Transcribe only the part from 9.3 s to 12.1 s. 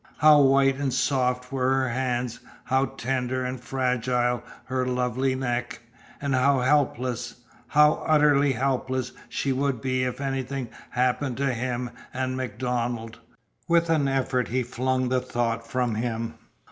would be if anything happened to him